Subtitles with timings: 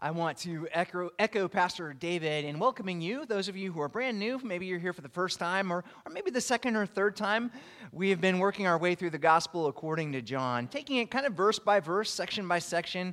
[0.00, 3.88] I want to echo, echo, Pastor David in welcoming you, those of you who are
[3.88, 6.86] brand new, maybe you're here for the first time, or, or maybe the second or
[6.86, 7.50] third time.
[7.90, 11.26] We have been working our way through the gospel according to John, taking it kind
[11.26, 13.12] of verse by verse, section by section,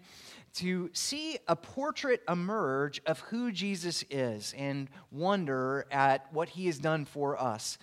[0.58, 6.78] to see a portrait emerge of who Jesus is and wonder at what he has
[6.78, 7.80] done for us.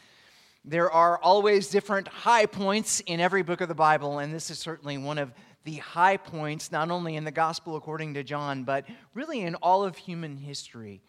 [0.64, 4.60] There are always different high points in every book of the Bible, and this is
[4.60, 5.32] certainly one of
[5.64, 8.84] the high points, not only in the gospel according to John, but
[9.14, 11.02] really in all of human history,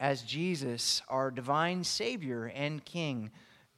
[0.00, 3.30] as Jesus, our divine Savior and King,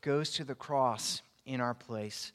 [0.03, 2.33] goes to the cross in our place.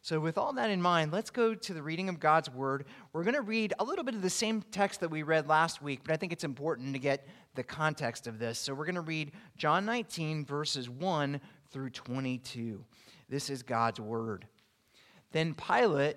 [0.00, 2.86] So, with all that in mind, let's go to the reading of God's Word.
[3.12, 5.82] We're going to read a little bit of the same text that we read last
[5.82, 8.58] week, but I think it's important to get the context of this.
[8.58, 12.84] So, we're going to read John 19, verses 1 through 22.
[13.28, 14.46] This is God's Word.
[15.32, 16.16] Then Pilate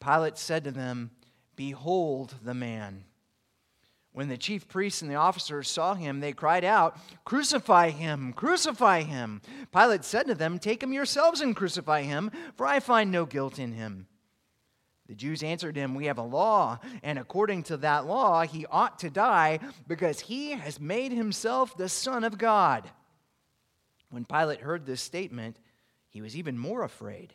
[0.00, 1.10] Pilate said to them,
[1.56, 3.04] Behold the man.
[4.12, 8.32] When the chief priests and the officers saw him, they cried out, Crucify him!
[8.32, 9.40] Crucify him!
[9.72, 13.58] Pilate said to them, Take him yourselves and crucify him, for I find no guilt
[13.58, 14.08] in him.
[15.06, 18.98] The Jews answered him, We have a law, and according to that law, he ought
[19.00, 22.88] to die because he has made himself the Son of God.
[24.10, 25.56] When Pilate heard this statement,
[26.08, 27.34] he was even more afraid.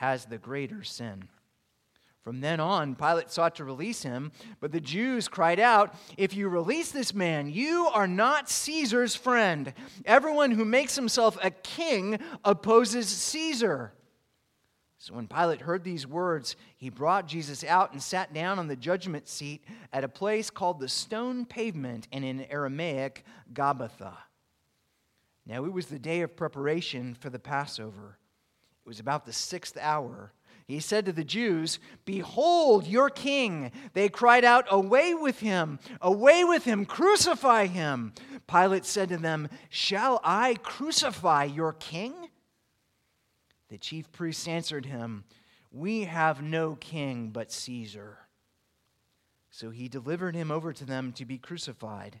[0.00, 1.28] has the greater sin.
[2.22, 6.48] From then on, Pilate sought to release him, but the Jews cried out, If you
[6.48, 9.74] release this man, you are not Caesar's friend.
[10.06, 13.92] Everyone who makes himself a king opposes Caesar.
[14.96, 18.76] So when Pilate heard these words, he brought Jesus out and sat down on the
[18.76, 19.62] judgment seat
[19.92, 23.22] at a place called the stone pavement, and in Aramaic,
[23.52, 24.14] Gabbatha.
[25.44, 28.16] Now it was the day of preparation for the Passover.
[28.84, 30.32] It was about the sixth hour.
[30.66, 33.72] He said to the Jews, Behold your king.
[33.92, 35.80] They cried out, Away with him!
[36.00, 36.86] Away with him!
[36.86, 38.12] Crucify him!
[38.46, 42.14] Pilate said to them, Shall I crucify your king?
[43.68, 45.24] The chief priests answered him,
[45.72, 48.18] We have no king but Caesar.
[49.50, 52.20] So he delivered him over to them to be crucified.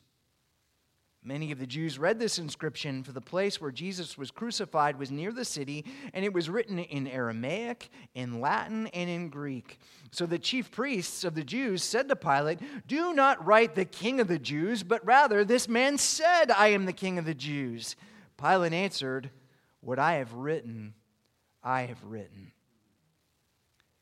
[1.23, 5.11] Many of the Jews read this inscription, for the place where Jesus was crucified was
[5.11, 9.79] near the city, and it was written in Aramaic, in Latin, and in Greek.
[10.09, 14.19] So the chief priests of the Jews said to Pilate, Do not write the King
[14.19, 17.95] of the Jews, but rather, this man said, I am the King of the Jews.
[18.35, 19.29] Pilate answered,
[19.81, 20.95] What I have written,
[21.63, 22.51] I have written.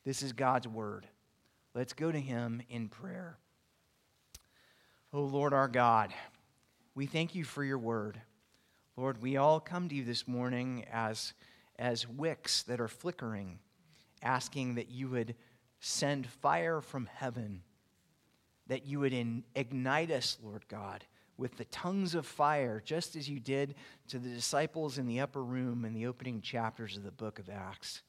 [0.06, 1.06] This is God's word.
[1.74, 3.36] Let's go to him in prayer.
[5.12, 6.14] Oh Lord our God,
[7.00, 8.20] we thank you for your word.
[8.94, 11.32] Lord, we all come to you this morning as,
[11.78, 13.58] as wicks that are flickering,
[14.22, 15.34] asking that you would
[15.78, 17.62] send fire from heaven,
[18.66, 21.06] that you would in, ignite us, Lord God,
[21.38, 23.76] with the tongues of fire, just as you did
[24.08, 27.48] to the disciples in the upper room in the opening chapters of the book of
[27.48, 28.02] Acts.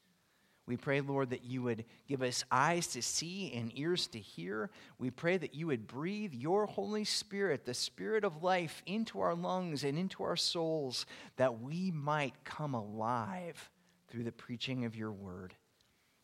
[0.71, 4.69] We pray, Lord, that you would give us eyes to see and ears to hear.
[4.99, 9.35] We pray that you would breathe your Holy Spirit, the Spirit of life, into our
[9.35, 13.69] lungs and into our souls, that we might come alive
[14.07, 15.53] through the preaching of your word.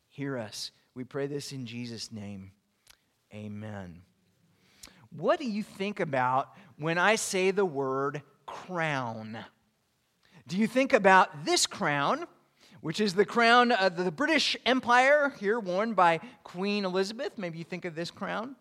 [0.08, 0.72] Hear us.
[0.96, 2.52] We pray this in Jesus' name.
[3.34, 4.04] Amen.
[5.12, 9.38] What do you think about when I say the word crown.
[10.48, 12.26] Do you think about this crown,
[12.81, 17.38] which is the crown of the British Empire, here worn by Queen Elizabeth?
[17.38, 18.56] Maybe you think of this crown.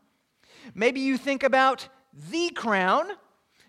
[0.75, 1.89] Maybe you think about
[2.31, 3.07] The Crown,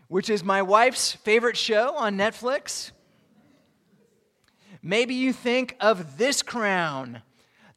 [0.07, 2.91] which is my wife's favorite show on Netflix.
[4.81, 7.21] Maybe you think of this crown,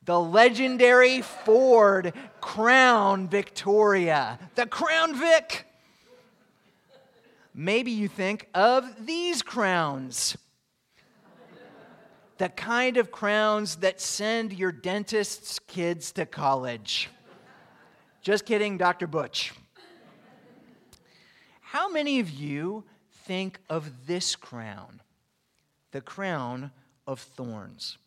[0.04, 5.66] the legendary Ford Crown Victoria, the Crown Vic.
[7.52, 10.36] Maybe you think of these crowns.
[12.40, 17.10] The kind of crowns that send your dentist's kids to college.
[18.22, 19.06] Just kidding, Dr.
[19.06, 19.52] Butch.
[21.60, 22.84] How many of you
[23.26, 25.02] think of this crown?
[25.90, 26.70] The crown
[27.06, 27.98] of thorns.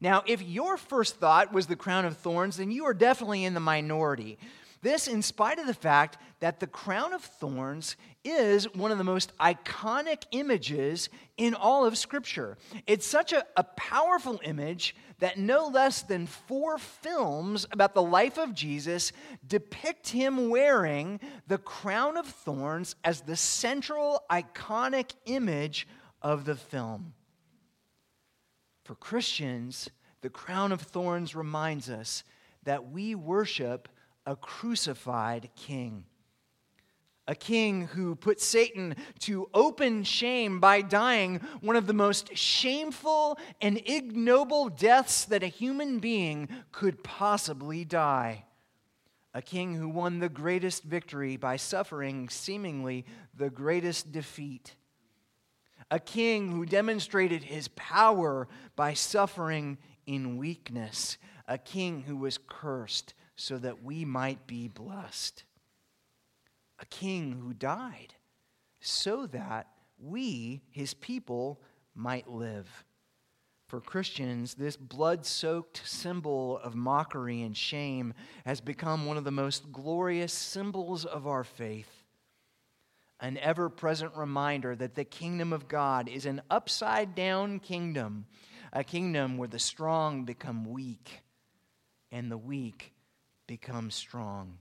[0.00, 3.54] Now, if your first thought was the crown of thorns, then you are definitely in
[3.54, 4.38] the minority.
[4.82, 9.04] This, in spite of the fact that the crown of thorns is one of the
[9.04, 12.56] most iconic images in all of Scripture.
[12.86, 18.38] It's such a, a, powerful image that no less than four films about the life
[18.38, 19.12] of Jesus
[19.46, 25.86] depict him wearing the crown of thorns as the central iconic image
[26.22, 27.12] of the film.
[28.84, 29.90] For Christians,
[30.22, 32.24] the crown of thorns reminds us
[32.64, 33.88] that we worship
[34.30, 36.04] a crucified king.
[37.26, 43.38] A king who put Satan to open shame by dying one of the most shameful
[43.60, 48.44] and ignoble deaths that a human being could possibly die.
[49.34, 53.06] A king who won the greatest victory by suffering seemingly
[53.36, 54.76] the greatest defeat.
[55.90, 58.46] A king who demonstrated his power
[58.76, 61.18] by suffering in weakness.
[61.48, 65.44] A king who was cursed so that we might be blessed.
[66.78, 68.14] A king who died
[68.80, 71.60] so that we, his people,
[71.94, 72.84] might live.
[73.66, 78.12] For Christians, this blood soaked symbol of mockery and shame
[78.44, 82.04] has become one of the most glorious symbols of our faith.
[83.20, 88.26] An ever present reminder that the kingdom of God is an upside down kingdom,
[88.72, 91.20] a kingdom where the strong become weak
[92.10, 92.92] and the weak
[93.50, 94.56] become strong.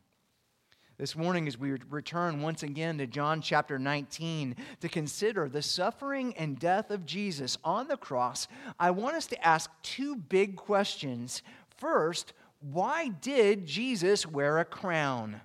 [0.98, 6.34] This morning, as we return once again to John chapter 19 to consider the suffering
[6.36, 8.48] and death of Jesus on the cross,
[8.80, 11.44] I want us to ask two big questions.
[11.78, 15.42] First, why did Jesus wear a crown?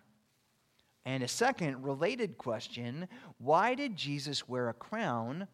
[1.04, 5.48] And a second related question why did Jesus wear a crown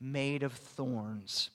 [0.00, 1.50] made of thorns?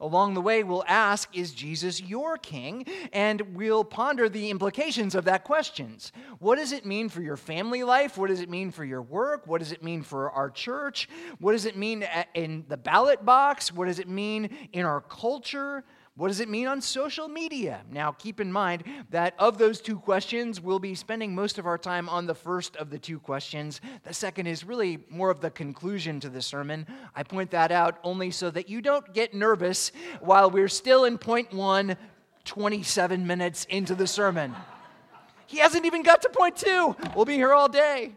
[0.00, 2.86] Along the way, we'll ask, Is Jesus your king?
[3.12, 6.12] And we'll ponder the implications of that questions.
[6.38, 8.16] What does it mean for your family life?
[8.16, 9.46] What does it mean for your work?
[9.46, 11.08] What does it mean for our church?
[11.40, 13.72] What does it mean in the ballot box?
[13.72, 15.84] What does it mean in our culture?
[16.18, 17.82] What does it mean on social media?
[17.92, 21.78] Now, keep in mind that of those two questions, we'll be spending most of our
[21.78, 23.80] time on the first of the two questions.
[24.02, 26.88] The second is really more of the conclusion to the sermon.
[27.14, 31.18] I point that out only so that you don't get nervous while we're still in
[31.18, 31.96] point one,
[32.44, 34.56] 27 minutes into the sermon.
[35.46, 36.96] He hasn't even got to point two.
[37.14, 38.16] We'll be here all day.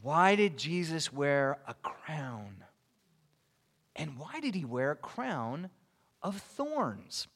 [0.00, 2.62] Why did Jesus wear a crown?
[3.96, 5.70] And why did he wear a crown
[6.22, 7.28] of thorns.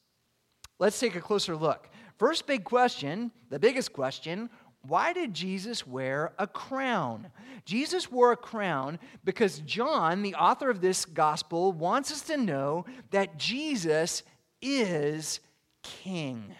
[0.79, 1.89] Let's take a closer look.
[2.17, 4.49] First big question, the biggest question
[4.85, 7.31] why did Jesus wear a crown?
[7.63, 12.85] Jesus wore a crown because John, the author of this gospel, wants us to know
[13.11, 14.23] that Jesus
[14.61, 15.39] is
[15.83, 16.53] king.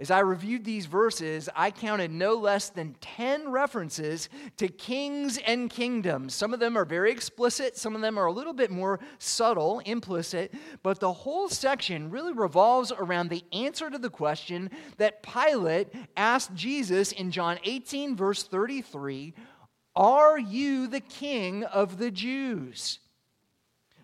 [0.00, 5.68] As I reviewed these verses, I counted no less than 10 references to kings and
[5.68, 6.34] kingdoms.
[6.34, 9.80] Some of them are very explicit, some of them are a little bit more subtle,
[9.80, 15.88] implicit, but the whole section really revolves around the answer to the question that Pilate
[16.16, 19.34] asked Jesus in John 18, verse 33
[19.94, 23.00] Are you the king of the Jews?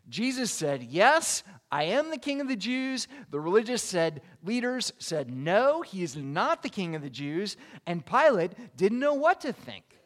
[0.08, 3.08] Jesus said, Yes, I am the king of the Jews.
[3.30, 7.56] The religious said, leaders said, No, he is not the king of the Jews.
[7.86, 9.96] And Pilate didn't know what to think.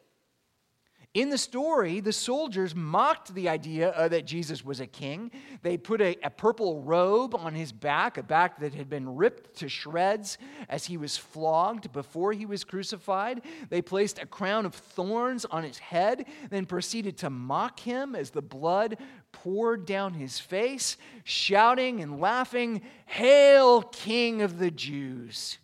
[1.13, 5.29] In the story, the soldiers mocked the idea uh, that Jesus was a king.
[5.61, 9.57] They put a, a, purple robe on his back, a back that had been ripped
[9.57, 10.37] to shreds
[10.69, 13.41] as he was flogged before he was crucified.
[13.69, 18.29] They placed a crown of thorns on his head, then proceeded to mock him as
[18.29, 18.95] the blood
[19.31, 25.57] poured down his face, shouting and laughing, Hail, King of the Jews!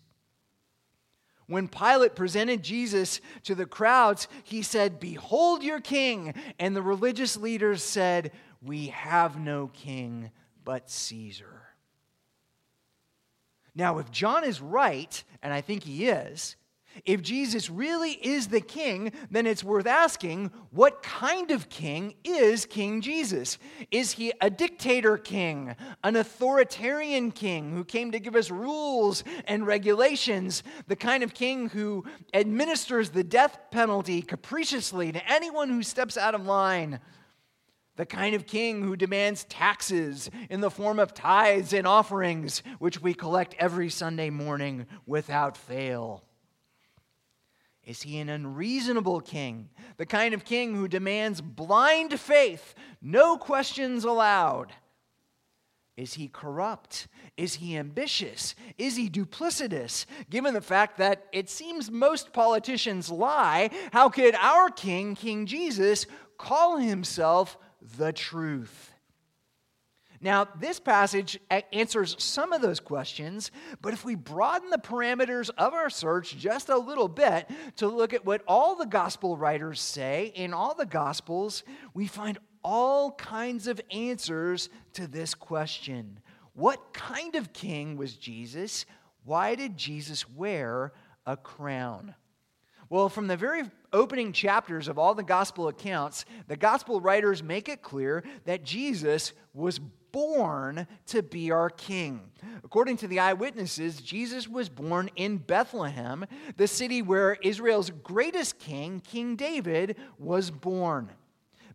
[1.47, 6.33] When Pilate presented Jesus to the crowds, he said, Behold your king.
[6.59, 8.31] And the religious leaders said,
[8.61, 10.31] We have no king
[10.65, 11.61] but Caesar.
[13.73, 16.57] Now, if John is right, and I think he is,
[17.05, 22.65] if Jesus really is the king, then it's worth asking what kind of king is
[22.65, 23.57] King Jesus?
[23.91, 29.65] Is he a dictator king, an authoritarian king who came to give us rules and
[29.65, 36.17] regulations, the kind of king who administers the death penalty capriciously to anyone who steps
[36.17, 36.99] out of line?
[37.95, 43.01] The kind of king who demands taxes in the form of tithes and offerings, which
[43.01, 46.26] we collect every Sunday morning without fail.
[47.87, 49.69] Is he an unreasonable king?
[49.95, 54.73] The kind of king who demands blind faith, no questions allowed?
[55.95, 57.07] Is he corrupt?
[57.37, 58.55] Is he ambitious?
[58.77, 60.05] Is he duplicitous?
[60.29, 66.05] Given the fact that it seems most politicians lie, how could our king, King Jesus,
[66.37, 67.57] call himself
[67.97, 68.91] the truth?
[70.19, 71.39] Now, this passage
[71.71, 76.69] answers some of those questions, but if we broaden the parameters of our search just
[76.69, 77.47] a little bit
[77.77, 82.39] to look at what all the gospel writers say in all the gospels, we find
[82.63, 86.19] all kinds of answers to this question
[86.53, 88.85] What kind of king was Jesus?
[89.23, 90.93] Why did Jesus wear
[91.25, 92.15] a crown?
[92.89, 97.67] Well, from the very opening chapters of all the gospel accounts, the gospel writers make
[97.67, 99.79] it clear that Jesus was
[100.11, 102.21] born to be our king.
[102.63, 106.25] According to the eyewitnesses, Jesus was born in Bethlehem,
[106.57, 111.09] the city where Israel's greatest king, King David, was born.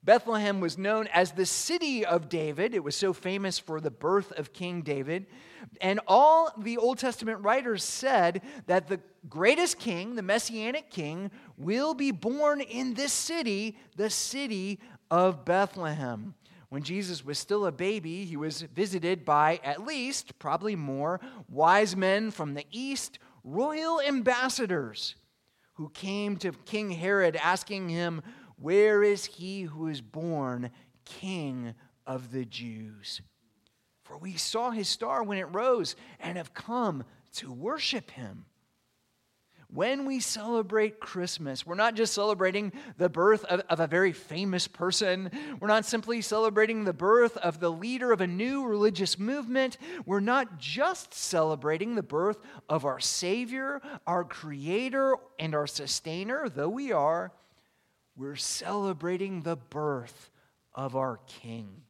[0.04, 2.74] Bethlehem was known as the city of David.
[2.74, 5.26] It was so famous for the birth of King David.
[5.80, 11.94] And all the Old Testament writers said that the greatest king, the messianic king, will
[11.94, 16.34] be born in this city, the city of Bethlehem.
[16.72, 21.94] When Jesus was still a baby, he was visited by at least, probably more, wise
[21.94, 25.16] men from the east, royal ambassadors
[25.74, 28.22] who came to King Herod asking him,
[28.56, 30.70] Where is he who is born
[31.04, 31.74] king
[32.06, 33.20] of the Jews?
[34.02, 38.46] For we saw his star when it rose and have come to worship him
[39.72, 44.68] when we celebrate Christmas, we're not just celebrating the birth of, of, a very famous
[44.68, 45.30] person.
[45.60, 49.78] We're not simply celebrating the birth of the leader of a new religious movement.
[50.04, 52.38] We're not just celebrating the birth
[52.68, 57.32] of our Savior, our Creator, and our Sustainer, though we are.
[58.14, 60.30] We're celebrating the birth
[60.74, 61.82] of our King.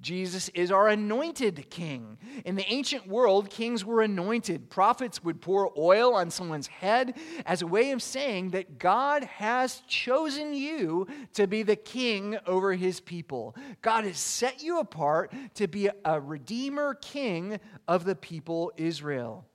[0.00, 2.18] Jesus is our anointed king.
[2.44, 4.70] In the ancient world, kings were anointed.
[4.70, 9.82] Prophets would pour oil on someone's head as a way of saying that God has
[9.88, 13.56] chosen you to be the king over his people.
[13.82, 19.46] God has set you apart to be a redeemer king of the people Israel.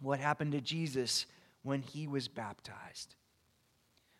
[0.00, 1.26] What happened to Jesus
[1.62, 3.16] when he was baptized?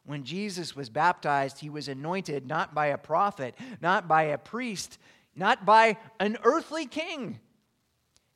[0.04, 4.99] When Jesus was baptized, he was anointed not by a prophet, not by a priest
[5.37, 7.41] not by an earthly king.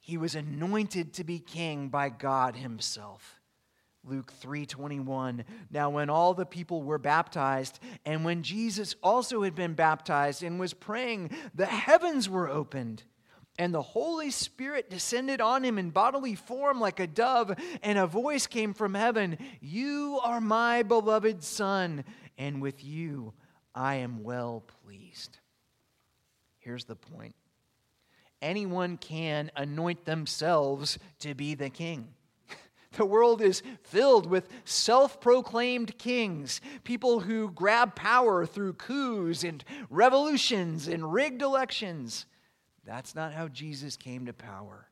[0.00, 3.38] He was anointed to be king by God himself.
[4.04, 9.74] Luke 3:21 Now when all the people were baptized and when Jesus also had been
[9.74, 13.02] baptized and was praying the heavens were opened
[13.58, 17.52] and the Holy Spirit descended on him in bodily form like a dove
[17.82, 22.04] and a voice came from heaven You are my beloved son
[22.38, 23.34] and with you
[23.74, 25.38] I am well pleased
[26.68, 27.34] Here's the point
[28.42, 32.08] anyone can anoint themselves to be the king.
[32.92, 39.64] The world is filled with self proclaimed kings, people who grab power through coups and
[39.88, 42.26] revolutions and rigged elections.
[42.84, 44.88] That's not how Jesus came to power.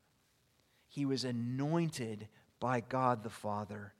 [0.89, 2.29] He was anointed
[2.59, 3.93] by God the Father,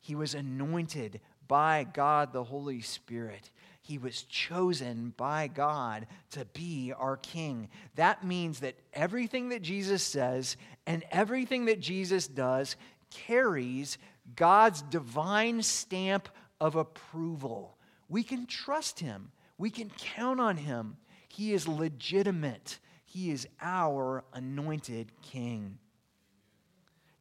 [0.00, 3.50] he was anointed by God the Holy Spirit.
[3.80, 7.68] He was chosen by God to be our king.
[7.94, 10.56] That means that everything that Jesus says
[10.86, 12.76] and everything that Jesus does
[13.10, 13.98] carries
[14.36, 16.28] God's divine stamp
[16.60, 17.76] of approval.
[18.08, 20.96] We can trust him, we can count on him.
[21.28, 25.78] He is legitimate, he is our anointed king.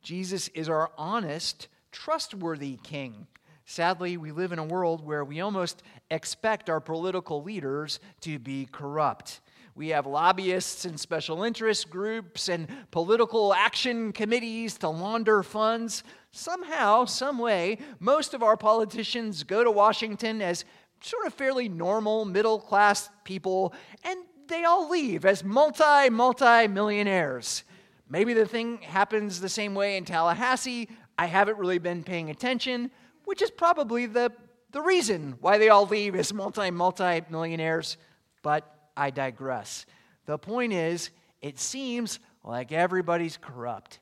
[0.01, 3.27] Jesus is our honest, trustworthy king.
[3.69, 8.67] Sadly, we live in a world where we almost expect our political leaders to be
[8.71, 9.41] corrupt.
[9.75, 16.03] We have lobbyists and special interest groups and political action committees to launder funds.
[16.31, 20.65] Somehow, some way, most of our politicians go to Washington as
[20.99, 27.63] sort of fairly normal middle class people, and they all leave as multi, multi millionaires.
[28.09, 30.89] Maybe the thing happens the same way in Tallahassee.
[31.19, 32.89] I haven't really been paying attention,
[33.29, 34.31] which is probably the,
[34.71, 37.95] the reason why they all leave as multi, multi millionaires.
[38.41, 38.65] But
[38.97, 39.85] I digress.
[40.25, 43.99] The point is, it seems like everybody's corrupt.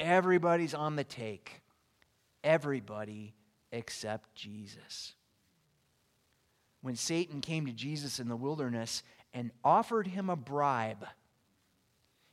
[0.00, 1.60] Everybody's on the take.
[2.42, 3.34] Everybody
[3.70, 5.12] except Jesus.
[6.80, 9.02] When Satan came to Jesus in the wilderness
[9.34, 11.04] and offered him a bribe,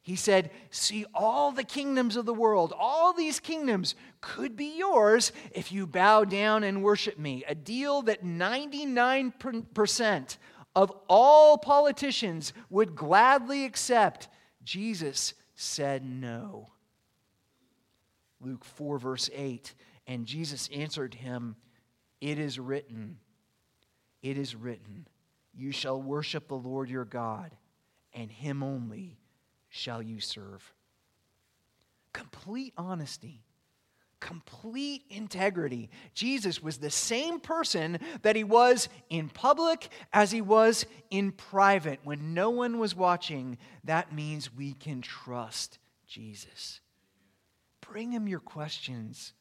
[0.01, 5.31] he said, See, all the kingdoms of the world, all these kingdoms could be yours
[5.51, 7.43] if you bow down and worship me.
[7.47, 10.37] A deal that 99%
[10.75, 14.27] of all politicians would gladly accept,
[14.63, 16.69] Jesus said no.
[18.39, 19.73] Luke 4, verse 8.
[20.07, 21.55] And Jesus answered him,
[22.19, 23.17] It is written,
[24.23, 25.07] it is written,
[25.53, 27.55] you shall worship the Lord your God,
[28.13, 29.20] and him only
[29.71, 30.75] shall you serve.
[32.13, 33.41] Complete honesty
[34.21, 35.89] complete integrity.
[36.13, 41.99] Jesus was the same person that he was in public as he was in private.
[42.05, 46.79] When no one was watching, that means we can trust Jesus.
[47.81, 49.33] Bring him your questions,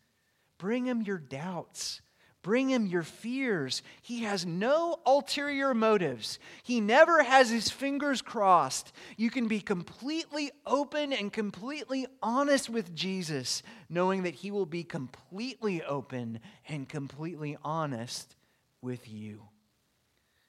[0.58, 2.00] bring him your doubts.
[2.42, 3.82] Bring him your fears.
[4.00, 6.38] He has no ulterior motives.
[6.62, 8.92] He never has his fingers crossed.
[9.18, 14.84] You can be completely open and completely honest with Jesus, knowing that he will be
[14.84, 18.34] completely open and completely honest
[18.80, 19.42] with you.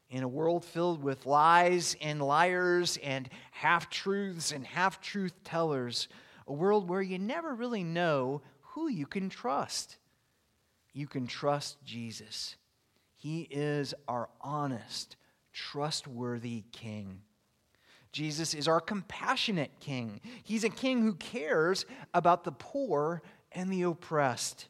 [0.10, 6.08] In a world filled with lies and liars and half truths and half truth tellers,
[6.48, 9.98] a world where you never really know who you can trust
[10.94, 12.56] you can trust Jesus.
[13.18, 15.16] He is our honest,
[15.54, 17.22] trustworthy King.
[18.12, 20.20] Jesus is our compassionate King.
[20.44, 24.68] He's a King who cares about the poor and the oppressed.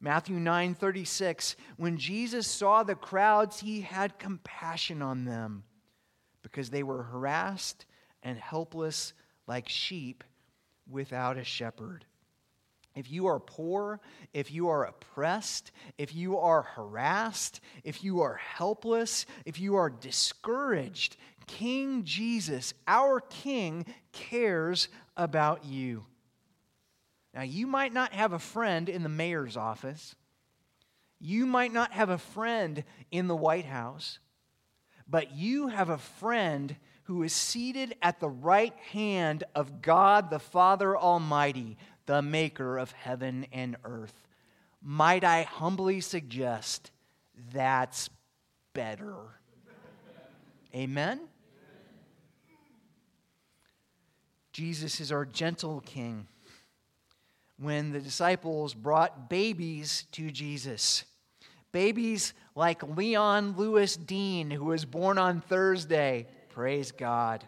[0.00, 5.64] Matthew 9 36, when Jesus saw the crowds, he had compassion on them
[6.42, 7.84] because they were harassed
[8.22, 9.12] and helpless
[9.46, 10.22] like sheep
[10.88, 12.04] without a shepherd.
[12.98, 14.00] If you are poor,
[14.34, 19.88] if you are oppressed, if you are harassed, if you are helpless, if you are
[19.88, 26.06] discouraged, King Jesus, our King, cares about you.
[27.32, 30.16] Now, you might not have a friend in the mayor's office,
[31.20, 32.82] you might not have a friend
[33.12, 34.18] in the White House,
[35.08, 40.38] but you have a friend who is seated at the right hand of God the
[40.38, 44.24] Father Almighty, the maker of heaven and earth.
[44.82, 46.90] Might I humbly suggest
[47.52, 48.08] that's
[48.72, 49.14] better?
[50.74, 51.20] Amen?
[54.52, 56.26] Jesus is our gentle king.
[57.60, 61.04] When the disciples brought babies to Jesus,
[61.72, 67.44] babies like Leon Lewis Dean, who was born on Thursday, praise God.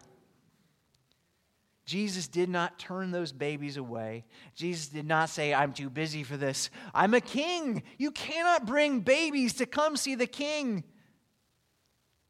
[1.87, 4.25] Jesus did not turn those babies away.
[4.55, 6.71] Jesus did not say, I'm too busy for this.
[6.95, 7.83] I'm a king.
[7.99, 10.85] You cannot bring babies to come see the king.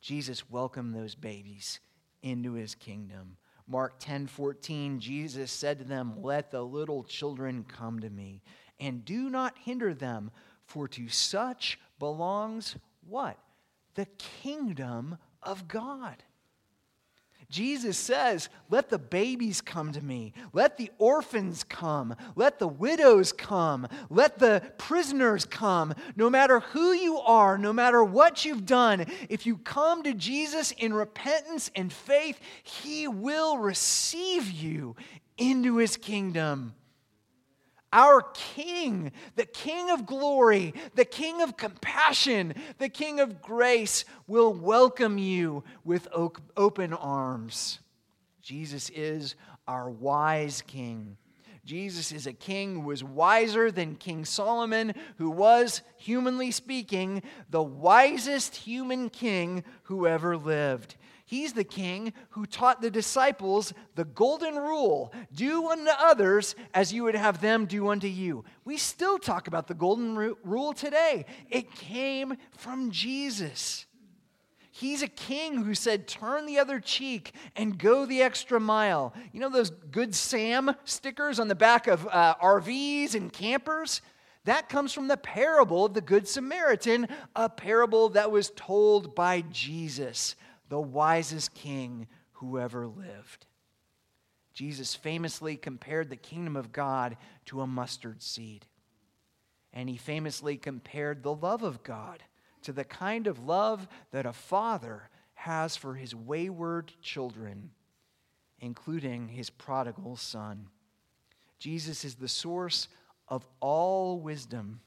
[0.00, 1.80] Jesus welcomed those babies
[2.22, 3.36] into his kingdom.
[3.66, 8.42] Mark 10 14, Jesus said to them, Let the little children come to me,
[8.80, 10.30] and do not hinder them,
[10.66, 13.38] for to such belongs what?
[13.94, 16.22] The kingdom of God.
[17.50, 20.32] Jesus says, Let the babies come to me.
[20.52, 22.14] Let the orphans come.
[22.36, 23.88] Let the widows come.
[24.08, 25.94] Let the prisoners come.
[26.14, 30.70] No matter who you are, no matter what you've done, if you come to Jesus
[30.70, 34.94] in repentance and faith, he will receive you
[35.36, 36.74] into his kingdom.
[37.92, 44.52] Our King, the King of glory, the King of compassion, the King of grace, will
[44.52, 46.06] welcome you with
[46.56, 47.80] open arms.
[48.40, 49.34] Jesus is
[49.66, 51.16] our wise King.
[51.70, 57.62] Jesus is a king who is wiser than King Solomon, who was, humanly speaking, the
[57.62, 60.96] wisest human king who ever lived.
[61.24, 67.04] He's the king who taught the disciples the golden rule do unto others as you
[67.04, 68.44] would have them do unto you.
[68.64, 71.24] We still talk about the golden rule today.
[71.50, 73.86] It came from Jesus.
[74.80, 79.12] He's a king who said, turn the other cheek and go the extra mile.
[79.30, 84.00] You know those Good Sam stickers on the back of uh, RVs and campers?
[84.44, 89.42] That comes from the parable of the Good Samaritan, a parable that was told by
[89.50, 90.34] Jesus,
[90.70, 93.44] the wisest king who ever lived.
[94.54, 98.64] Jesus famously compared the kingdom of God to a mustard seed.
[99.74, 102.22] And he famously compared the love of God
[102.62, 107.70] to the kind of love that a father has for his wayward children,
[108.60, 110.68] including his prodigal son.
[111.58, 112.88] Jesus is the source
[113.28, 114.80] of all wisdom.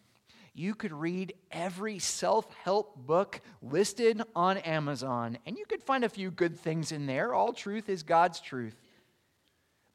[0.54, 6.10] You could read every self help book listed on Amazon, and you could find a
[6.10, 7.34] few good things in there.
[7.34, 8.76] All truth is God's truth.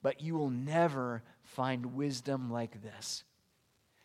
[0.02, 3.24] But you will never find wisdom like this.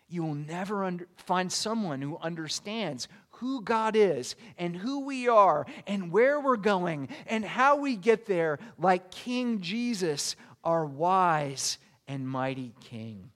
[0.07, 5.65] You will never under, find someone who understands who God is and who we are
[5.85, 12.27] and where we're going and how we get there like King Jesus, our wise and
[12.27, 13.32] mighty King.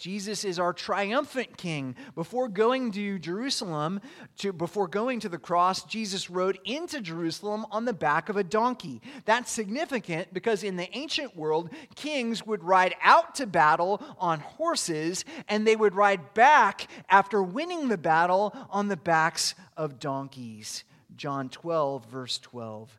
[0.00, 1.94] Jesus is our triumphant king.
[2.14, 4.00] Before going to Jerusalem,
[4.38, 8.42] to, before going to the cross, Jesus rode into Jerusalem on the back of a
[8.42, 9.02] donkey.
[9.26, 15.26] That's significant because in the ancient world, kings would ride out to battle on horses
[15.48, 20.84] and they would ride back after winning the battle on the backs of donkeys.
[21.14, 22.98] John 12, verse 12.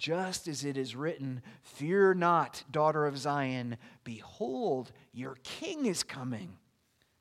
[0.00, 3.76] just as it is written Fear not, daughter of Zion.
[4.02, 6.56] Behold, your king is coming,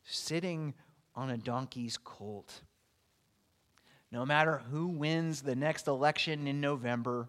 [0.05, 0.73] sitting
[1.13, 2.61] on a donkey's colt.
[4.11, 7.27] No matter who wins the next election in November,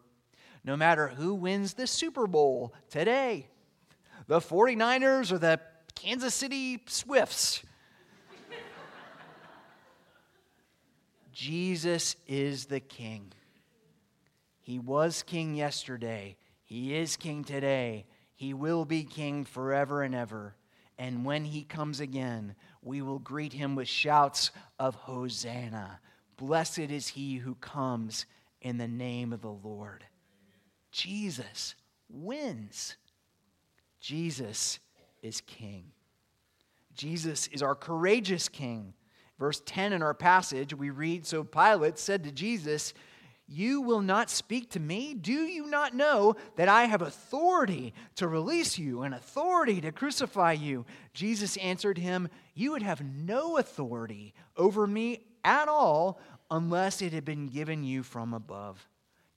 [0.64, 3.48] no matter who wins the Super Bowl today,
[4.28, 5.60] the 49ers or the
[5.96, 7.64] Kansas City Swifts,
[11.32, 13.32] Jesus is the king.
[14.70, 16.36] He was king yesterday.
[16.62, 18.06] He is king today.
[18.36, 20.54] He will be king forever and ever.
[20.96, 25.98] And when he comes again, we will greet him with shouts of Hosanna.
[26.36, 28.26] Blessed is he who comes
[28.60, 30.04] in the name of the Lord.
[30.92, 31.74] Jesus
[32.08, 32.94] wins.
[33.98, 34.78] Jesus
[35.20, 35.86] is king.
[36.94, 38.94] Jesus is our courageous king.
[39.36, 42.94] Verse 10 in our passage, we read So Pilate said to Jesus,
[43.52, 45.12] you will not speak to me?
[45.12, 50.52] Do you not know that I have authority to release you and authority to crucify
[50.52, 50.86] you?
[51.14, 57.24] Jesus answered him, You would have no authority over me at all unless it had
[57.24, 58.88] been given you from above.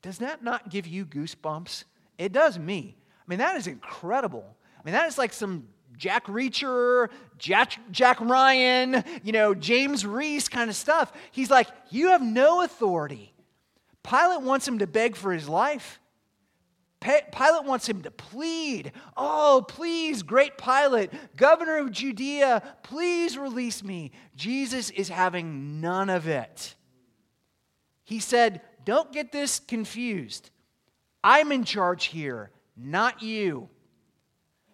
[0.04, 1.86] Does that not give you goosebumps?
[2.20, 2.96] It does me.
[3.20, 4.46] I mean, that is incredible.
[4.80, 10.50] I mean, that is like some Jack Reacher, Jack, Jack Ryan, you know, James Reece
[10.50, 11.12] kind of stuff.
[11.32, 13.33] He's like, You have no authority
[14.04, 16.00] Pilate wants him to beg for his life.
[17.00, 18.94] Pilate wants him to plead.
[19.18, 24.12] Oh, please, great Pilate, governor of Judea, please release me.
[24.36, 26.76] Jesus is having none of it.
[28.06, 30.50] He said, Don't get this confused.
[31.24, 33.70] I'm in charge here, not you.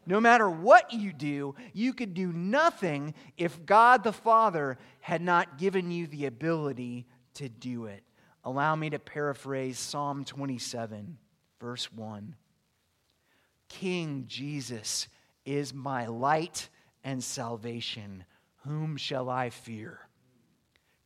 [0.05, 5.59] No matter what you do, you could do nothing if God the Father had not
[5.59, 8.03] given you the ability to do it.
[8.49, 11.19] Allow me to paraphrase Psalm 27,
[11.61, 12.33] verse 1.
[13.67, 15.07] King Jesus
[15.45, 16.67] is my light
[17.03, 18.23] and salvation.
[18.65, 19.99] Whom shall I fear?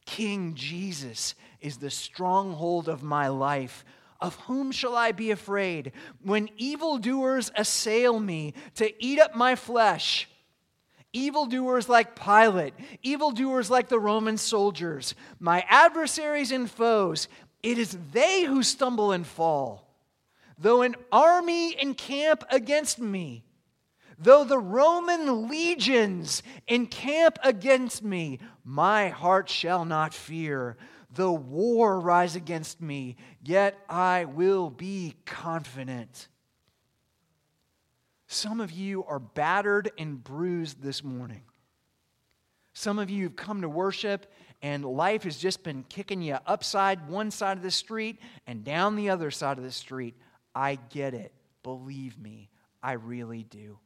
[0.06, 3.84] King Jesus is the stronghold of my life.
[4.22, 5.92] Of whom shall I be afraid?
[6.22, 10.30] When evildoers assail me to eat up my flesh,
[11.14, 12.74] evildoers like Pilate,
[13.04, 17.28] evildoers like the Roman soldiers, my adversaries and foes,
[17.62, 19.88] it is they who stumble and fall.
[20.58, 23.44] Though an army encamp against me,
[24.20, 30.78] though the Roman legions encamp against me, my heart shall not fear.
[31.12, 36.28] Though war rise against me, yet I will be confident.
[38.34, 41.44] Some of you are battered and bruised this morning.
[42.74, 44.26] Some of you have come to worship
[44.64, 48.96] and life has just been kicking you upside one side of the street and down
[48.96, 50.16] the other side of the street.
[50.56, 51.32] I get it.
[51.62, 52.50] Believe me,
[52.82, 53.78] I really do.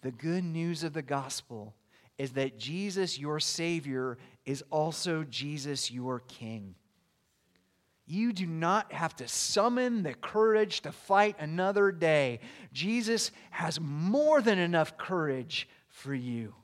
[0.00, 1.74] The good news of the gospel
[2.16, 6.76] is that Jesus, your Savior, is also Jesus, your King.
[8.06, 12.40] You do not have to summon the courage to fight another day.
[12.72, 16.54] Jesus has more than enough courage for you.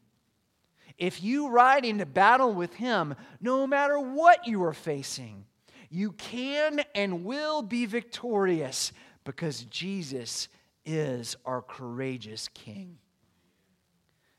[0.99, 5.47] If you ride into battle with Him, no matter what you are facing,
[5.91, 8.93] you can and will be victorious
[9.25, 10.49] because Jesus
[10.85, 12.99] is our courageous King.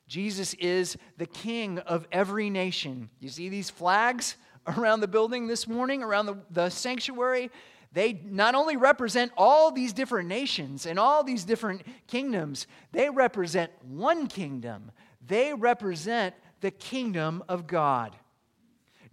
[0.07, 3.09] Jesus is the King of every nation.
[3.19, 7.51] You see these flags around the building this morning, around the, the sanctuary?
[7.91, 13.71] They not only represent all these different nations and all these different kingdoms, they represent
[13.83, 14.91] one kingdom.
[15.25, 18.15] They represent the kingdom of God.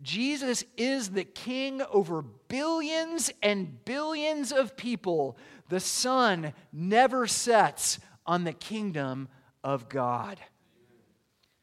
[0.02, 5.36] Jesus is the king over billions and billions of people.
[5.68, 9.28] The sun never sets on the kingdom
[9.62, 10.38] of God.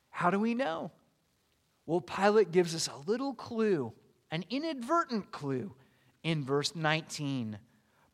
[0.10, 0.92] How do we know?
[1.88, 3.94] Well, Pilate gives us a little clue,
[4.30, 5.74] an inadvertent clue,
[6.22, 7.58] in verse 19.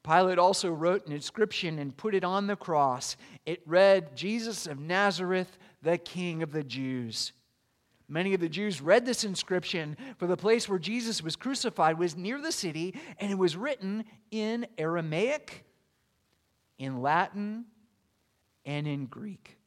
[0.04, 3.18] Pilate also wrote an inscription and put it on the cross.
[3.46, 7.34] It read, Jesus of Nazareth, the King of the Jews.
[8.08, 12.16] Many of the Jews read this inscription, for the place where Jesus was crucified was
[12.16, 15.66] near the city, and it was written in Aramaic,
[16.78, 17.66] in Latin,
[18.66, 19.58] and in Greek.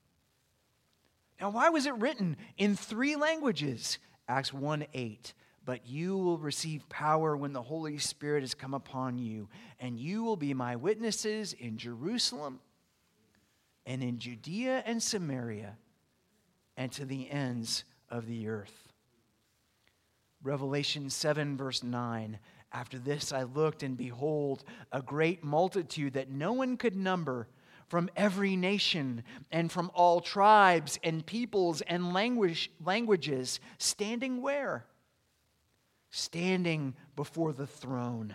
[1.41, 3.99] Now, why was it written in three languages?
[4.29, 5.35] Acts 1 8.
[5.65, 9.49] But you will receive power when the Holy Spirit has come upon you,
[9.81, 12.61] and you will be my witnesses in Jerusalem
[13.85, 15.77] and in Judea and Samaria
[16.77, 18.93] and to the ends of the earth.
[20.43, 22.39] Revelation 7, verse 9.
[22.73, 27.49] After this I looked, and behold, a great multitude that no one could number
[27.89, 34.85] from every nation and from all tribes and peoples and language, languages, standing where?
[36.11, 38.35] Standing before the throne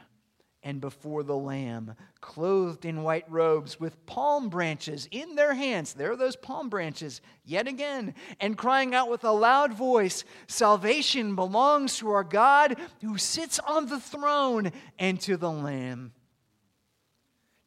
[0.64, 5.94] and before the Lamb, clothed in white robes with palm branches in their hands.
[5.94, 11.36] There are those palm branches yet again, and crying out with a loud voice Salvation
[11.36, 16.14] belongs to our God who sits on the throne and to the Lamb.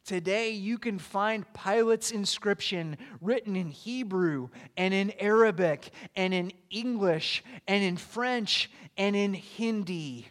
[0.05, 7.43] Today, you can find Pilate's inscription written in Hebrew and in Arabic and in English
[7.67, 10.27] and in French and in Hindi.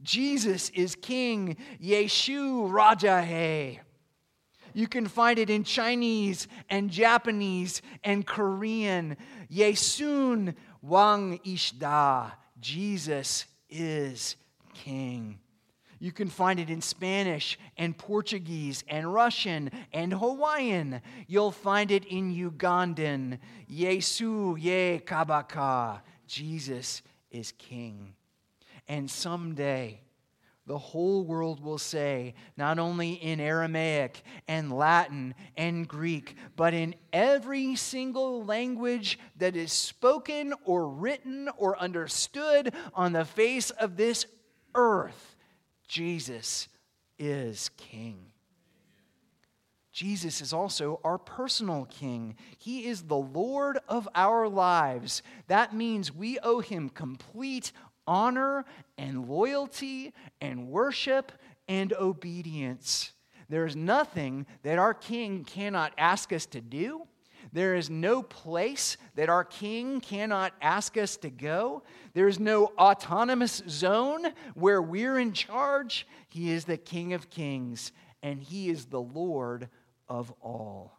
[0.00, 3.80] Jesus is King, Yeshu Rajahe.
[4.74, 9.16] You can find it in Chinese and Japanese and Korean.
[9.50, 12.30] Yesun Wang Ishda.
[12.60, 14.36] Jesus is
[14.72, 15.40] King.
[15.98, 21.00] You can find it in Spanish and Portuguese and Russian and Hawaiian.
[21.26, 23.38] You'll find it in Ugandan.
[23.70, 26.00] Yesu ye kabaka.
[26.26, 28.14] Jesus is king.
[28.88, 30.00] And someday,
[30.66, 36.94] the whole world will say, not only in Aramaic and Latin and Greek, but in
[37.12, 44.26] every single language that is spoken or written or understood on the face of this
[44.74, 45.35] earth
[45.86, 46.68] Jesus
[47.18, 48.32] is King.
[49.92, 52.36] Jesus is also our personal King.
[52.58, 55.22] He is the Lord of our lives.
[55.46, 57.72] That means we owe him complete
[58.06, 58.66] honor
[58.98, 61.32] and loyalty and worship
[61.66, 63.12] and obedience.
[63.48, 67.06] There is nothing that our King cannot ask us to do
[67.56, 71.82] there is no place that our king cannot ask us to go.
[72.12, 76.06] There is no autonomous zone where we're in charge.
[76.28, 77.92] He is the King of kings,
[78.22, 79.70] and He is the Lord
[80.06, 80.98] of all.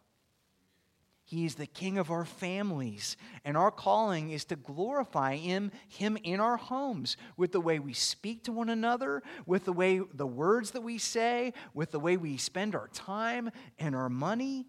[1.22, 6.16] He is the king of our families, and our calling is to glorify him, him
[6.24, 10.26] in our homes with the way we speak to one another, with the way the
[10.26, 14.66] words that we say, with the way we spend our time and our money.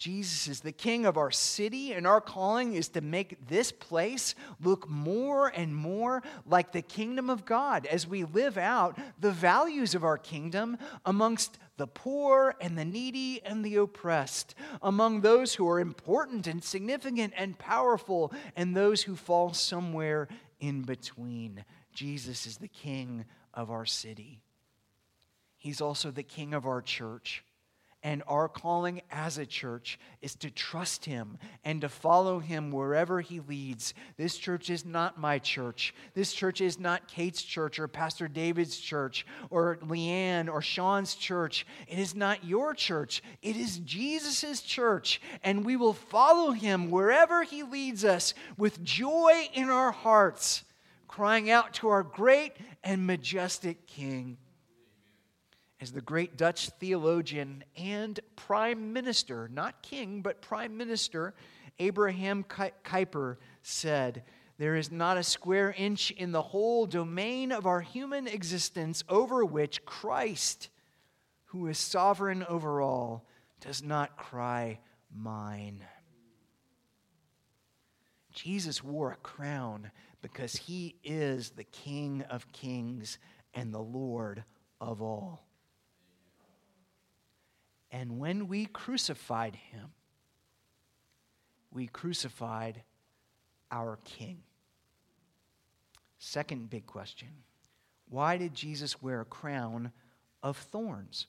[0.00, 4.34] Jesus is the king of our city, and our calling is to make this place
[4.58, 9.94] look more and more like the kingdom of God as we live out the values
[9.94, 15.68] of our kingdom amongst the poor and the needy and the oppressed, among those who
[15.68, 20.28] are important and significant and powerful, and those who fall somewhere
[20.60, 21.62] in between.
[21.92, 24.40] Jesus is the king of our city.
[25.58, 27.44] He's also the king of our church.
[28.02, 33.20] And our calling as a church is to trust Him and to follow Him wherever
[33.20, 33.92] He leads.
[34.16, 35.94] This church is not my church.
[36.14, 41.66] This church is not Kate's church or Pastor David's church or Leanne or Sean's church.
[41.88, 43.22] It is not your church.
[43.42, 45.20] It is Jesus' church.
[45.44, 50.64] And we will follow Him wherever He leads us with joy in our hearts,
[51.06, 54.38] crying out to our great and majestic King
[55.80, 61.34] as the great Dutch theologian and prime minister, not king, but prime minister,
[61.78, 64.22] Abraham Kuyper said,
[64.58, 69.44] There is not a square inch in the whole domain of our human existence over
[69.44, 70.68] which Christ,
[71.46, 73.26] who is sovereign over all,
[73.60, 74.78] does not cry,
[75.14, 75.84] Mine.
[78.32, 79.90] Jesus wore a crown
[80.22, 83.18] because he is the King of kings
[83.54, 84.44] and the Lord
[84.80, 85.49] of all.
[87.92, 89.90] And when we crucified him,
[91.72, 92.82] we crucified
[93.70, 94.38] our king.
[96.18, 97.28] Second big question
[98.08, 99.92] why did Jesus wear a crown
[100.42, 101.26] of thorns?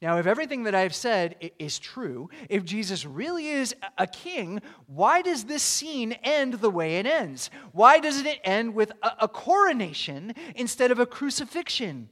[0.00, 5.22] Now, if everything that I've said is true, if Jesus really is a king, why
[5.22, 7.50] does this scene end the way it ends?
[7.72, 12.08] Why doesn't it end with a, coronation instead of a crucifixion?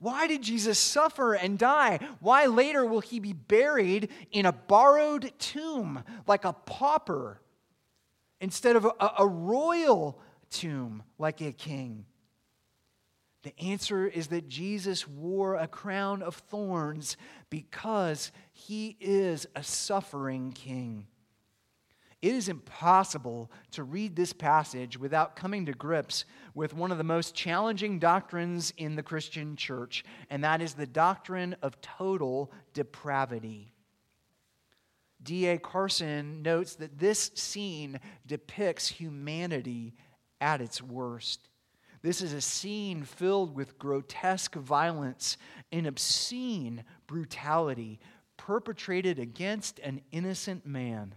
[0.00, 2.00] Why did Jesus suffer and die?
[2.20, 7.40] Why later will he be buried in a borrowed tomb like a pauper
[8.40, 10.18] instead of a, a royal
[10.50, 12.06] tomb like a king?
[13.42, 17.18] The answer is that Jesus wore a crown of thorns
[17.50, 21.06] because he is a suffering king.
[22.22, 27.04] It is impossible to read this passage without coming to grips with one of the
[27.04, 33.72] most challenging doctrines in the Christian church, and that is the doctrine of total depravity.
[35.22, 35.58] D.A.
[35.58, 39.94] Carson notes that this scene depicts humanity
[40.42, 41.48] at its worst.
[42.02, 45.38] This is a scene filled with grotesque violence
[45.72, 47.98] and obscene brutality
[48.36, 51.14] perpetrated against an innocent man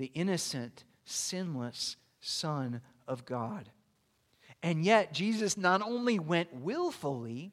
[0.00, 3.68] the innocent, sinless Son of God.
[4.62, 7.52] And yet, Jesus not only went willfully,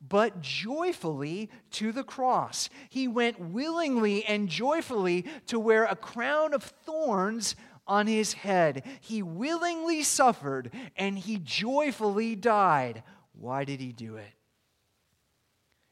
[0.00, 2.70] but joyfully to the cross.
[2.90, 7.56] He went willingly and joyfully to wear a crown of thorns
[7.88, 8.84] on his head.
[9.00, 13.02] He willingly suffered and he joyfully died.
[13.32, 14.32] Why did he do it?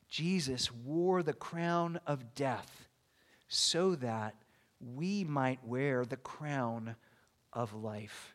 [0.08, 2.88] Jesus wore the crown of death
[3.48, 4.36] so that
[4.80, 6.96] we might wear the crown
[7.52, 8.34] of life.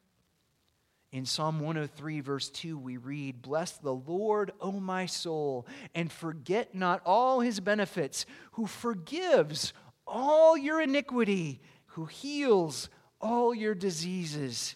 [1.12, 6.74] In Psalm 103, verse 2, we read, Bless the Lord, O my soul, and forget
[6.74, 9.74] not all his benefits, who forgives
[10.08, 12.90] all your iniquity, who heals
[13.22, 14.76] all your diseases,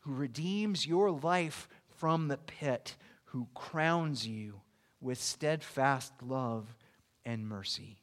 [0.00, 4.60] who redeems your life from the pit, who crowns you
[5.00, 6.76] with steadfast love
[7.24, 7.99] and mercy.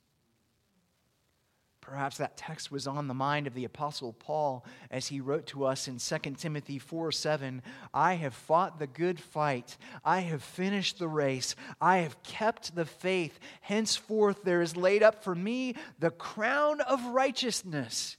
[1.88, 5.64] Perhaps that text was on the mind of the Apostle Paul as he wrote to
[5.64, 7.62] us in 2 Timothy 4 7.
[7.94, 9.78] I have fought the good fight.
[10.04, 11.56] I have finished the race.
[11.80, 13.40] I have kept the faith.
[13.62, 18.18] Henceforth, there is laid up for me the crown of righteousness,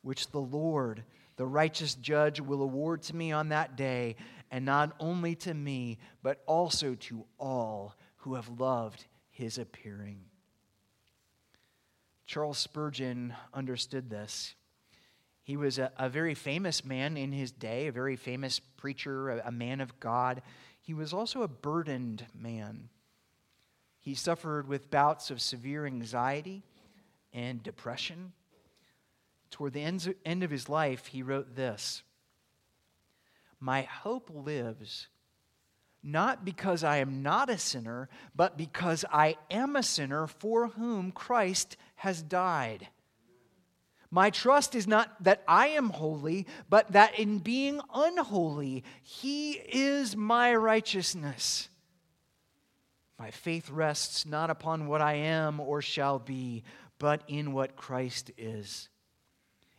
[0.00, 1.04] which the Lord,
[1.36, 4.16] the righteous judge, will award to me on that day,
[4.50, 10.29] and not only to me, but also to all who have loved his appearing.
[12.30, 14.54] Charles Spurgeon understood this.
[15.42, 19.48] He was a, a, very famous man in his day, a very famous preacher, a,
[19.48, 20.40] a man of God.
[20.80, 22.88] He was also a burdened man.
[23.98, 26.62] He suffered with bouts of severe anxiety
[27.32, 28.32] and depression.
[29.50, 32.04] Toward the end, end of his life, he wrote this
[33.58, 35.08] My hope lives
[36.02, 41.12] not because I am not a sinner, but because I am a sinner for whom
[41.12, 42.88] Christ has died.
[44.10, 50.16] My trust is not that I am holy, but that in being unholy, He is
[50.16, 51.68] my righteousness.
[53.18, 56.64] My faith rests not upon what I am or shall be,
[56.98, 58.88] but in what Christ is,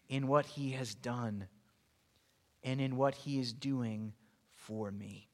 [0.07, 1.47] in what He has done,
[2.63, 4.13] and in what He is doing
[4.53, 5.30] for me.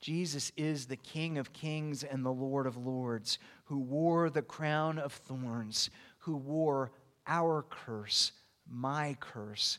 [0.00, 4.98] Jesus is the King of kings and the Lord of lords, who wore the crown
[4.98, 6.92] of thorns, who wore
[7.26, 8.32] our curse,
[8.70, 9.78] my curse,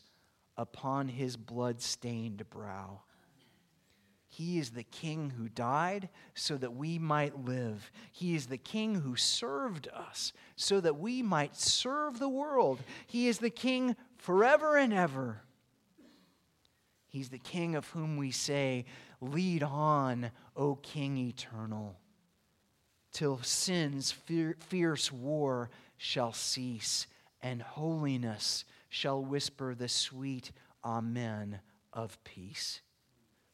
[0.56, 3.00] upon his blood stained brow.
[4.28, 7.90] He is the king who died so that we might live.
[8.12, 12.78] He is the king who served us so that we might serve the world.
[13.08, 15.42] He is the king forever and ever.
[17.08, 18.84] He's the king of whom we say,
[19.20, 21.98] Lead on, O King eternal,
[23.12, 27.06] till sin's fierce war shall cease
[27.42, 30.52] and holiness shall whisper the sweet
[30.84, 31.60] Amen
[31.92, 32.80] of peace.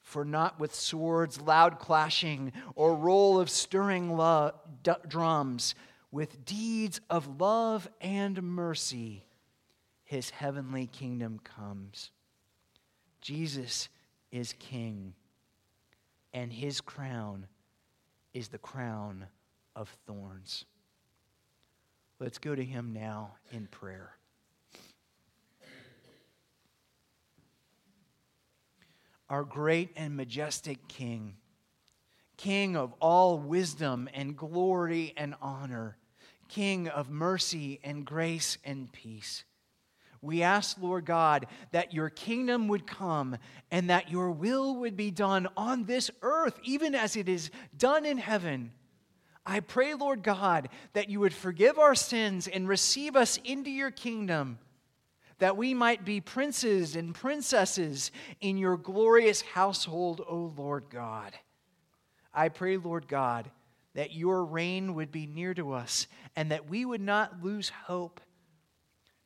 [0.01, 4.53] For not with swords loud clashing or roll of stirring lo-
[4.83, 5.75] d- drums,
[6.13, 9.27] with deeds of love and mercy,
[10.05, 12.13] his heavenly kingdom comes.
[13.21, 13.89] Jesus
[14.31, 15.15] is king,
[16.37, 17.47] and his crown
[18.35, 19.27] is the crown
[19.75, 20.67] of thorns.
[22.21, 24.13] Let's go to him now in prayer.
[29.31, 31.37] Our great and majestic King,
[32.37, 35.97] King of all wisdom and glory and honor,
[36.51, 39.45] King of mercy and grace and peace.
[40.23, 43.37] We ask, Lord God, that your kingdom would come
[43.71, 48.05] and that your will would be done on this earth, even as it is done
[48.05, 48.73] in heaven.
[49.45, 53.93] I pray, Lord God, that you would forgive our sins and receive us into your
[53.93, 54.59] kingdom,
[55.39, 58.11] that we might be princes and princesses
[58.41, 61.33] in your glorious household, O Lord God.
[62.35, 63.51] I pray, Lord God,
[63.95, 68.21] that your reign would be near to us and that we would not lose hope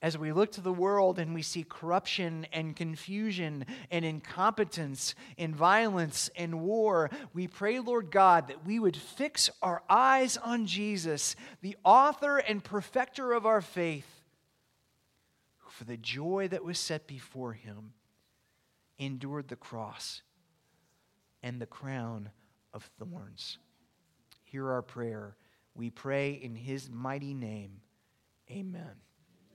[0.02, 5.54] as we look to the world and we see corruption and confusion and incompetence and
[5.54, 11.36] violence and war, we pray, Lord God, that we would fix our eyes on Jesus,
[11.60, 14.22] the author and perfecter of our faith,
[15.58, 17.92] who for the joy that was set before him
[18.98, 20.22] endured the cross
[21.42, 22.30] and the crown
[22.72, 23.58] of thorns.
[24.44, 25.36] Hear our prayer.
[25.74, 27.80] We pray in his mighty name.
[28.50, 28.96] Amen.